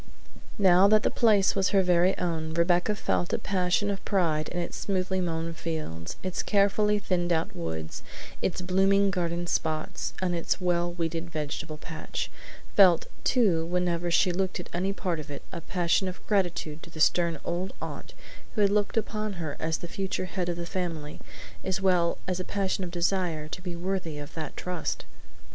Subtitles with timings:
[0.57, 4.57] Now that the place was her very own Rebecca felt a passion of pride in
[4.59, 8.01] its smoothly mown fields, its carefully thinned out woods,
[8.41, 12.31] its blooming garden spots, and its well weeded vegetable patch;
[12.75, 16.89] felt, too whenever she looked at any part of it, a passion of gratitude to
[16.89, 18.15] the stern old aunt
[18.55, 21.21] who had looked upon her as the future head of the family,
[21.63, 25.05] as well as a passion of desire to be worthy of that trust.